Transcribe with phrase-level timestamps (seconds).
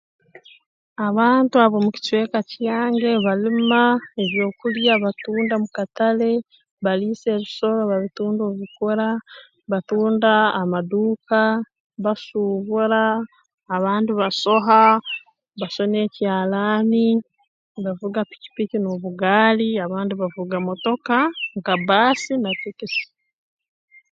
[1.07, 3.81] Abantu ab'omu kicweka kyange balima
[4.23, 6.31] ebyokulya batunda mu katale
[6.83, 9.09] baliisa ebisoro babitunda obu bikura
[9.71, 11.39] batunda amaduuka
[12.03, 13.03] basuubura
[13.75, 14.81] abandi basoha
[15.59, 17.07] basona ekyalaani
[17.83, 21.17] bavuga pikipiki n'obugaali abandi bavuga motoka
[21.57, 23.05] nka bbaasi na tekisi